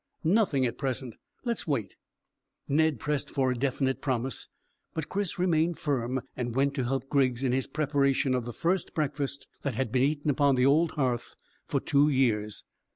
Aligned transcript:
"Nothing 0.23 0.65
at 0.65 0.79
present; 0.79 1.13
let's 1.45 1.67
wait." 1.67 1.93
Ned 2.67 2.97
pressed 2.99 3.29
for 3.29 3.51
a 3.51 3.55
definite 3.55 4.01
promise, 4.01 4.47
but 4.95 5.09
Chris 5.09 5.37
remained 5.37 5.77
firm 5.77 6.21
and 6.35 6.55
went 6.55 6.73
to 6.73 6.85
help 6.85 7.07
Griggs 7.07 7.43
in 7.43 7.51
his 7.51 7.67
preparation 7.67 8.33
of 8.33 8.45
the 8.45 8.51
first 8.51 8.95
breakfast 8.95 9.47
that 9.61 9.75
had 9.75 9.91
been 9.91 10.01
eaten 10.01 10.31
upon 10.31 10.55
the 10.55 10.65
old 10.65 10.93
hearth 10.93 11.35
for 11.67 11.79
two 11.79 12.09
years. 12.09 12.63